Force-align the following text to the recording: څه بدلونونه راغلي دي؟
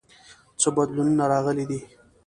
څه 0.61 0.67
بدلونونه 0.75 1.23
راغلي 1.33 1.65
دي؟ 1.69 1.79